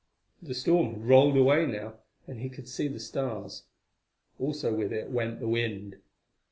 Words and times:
The 0.41 0.55
storm 0.55 0.93
had 0.93 1.05
rolled 1.05 1.37
away 1.37 1.67
now, 1.67 1.99
and 2.25 2.39
he 2.39 2.49
could 2.49 2.67
see 2.67 2.87
the 2.87 2.99
stars; 2.99 3.65
also 4.39 4.73
with 4.73 4.91
it 4.91 5.11
went 5.11 5.39
the 5.39 5.47
wind. 5.47 5.97